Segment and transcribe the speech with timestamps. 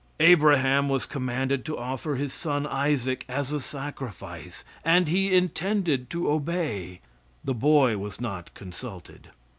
[0.19, 6.31] Abraham was commanded to offer his son Isaac as a sacrifice, and he intended to
[6.31, 7.01] obey.
[7.43, 9.27] The boy was not consulted.